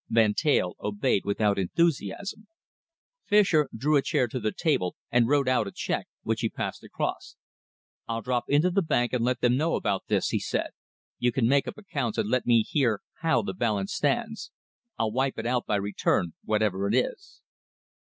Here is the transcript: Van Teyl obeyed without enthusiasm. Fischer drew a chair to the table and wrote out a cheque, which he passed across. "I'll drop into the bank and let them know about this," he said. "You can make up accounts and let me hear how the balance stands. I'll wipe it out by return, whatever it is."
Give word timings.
Van 0.09 0.33
Teyl 0.33 0.73
obeyed 0.81 1.25
without 1.25 1.59
enthusiasm. 1.59 2.47
Fischer 3.27 3.69
drew 3.71 3.95
a 3.97 4.01
chair 4.01 4.27
to 4.27 4.39
the 4.39 4.51
table 4.51 4.95
and 5.11 5.27
wrote 5.27 5.47
out 5.47 5.67
a 5.67 5.71
cheque, 5.71 6.07
which 6.23 6.41
he 6.41 6.49
passed 6.49 6.83
across. 6.83 7.35
"I'll 8.07 8.23
drop 8.23 8.45
into 8.47 8.71
the 8.71 8.81
bank 8.81 9.13
and 9.13 9.23
let 9.23 9.41
them 9.41 9.57
know 9.57 9.75
about 9.75 10.05
this," 10.07 10.29
he 10.29 10.39
said. 10.39 10.71
"You 11.19 11.31
can 11.31 11.47
make 11.47 11.67
up 11.67 11.77
accounts 11.77 12.17
and 12.17 12.29
let 12.31 12.47
me 12.47 12.63
hear 12.63 13.01
how 13.19 13.43
the 13.43 13.53
balance 13.53 13.93
stands. 13.93 14.49
I'll 14.97 15.11
wipe 15.11 15.37
it 15.37 15.45
out 15.45 15.67
by 15.67 15.75
return, 15.75 16.33
whatever 16.45 16.87
it 16.87 16.95
is." 16.95 17.41